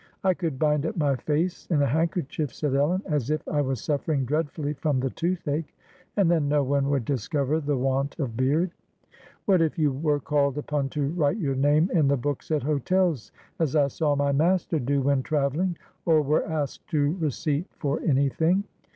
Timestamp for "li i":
0.23-0.33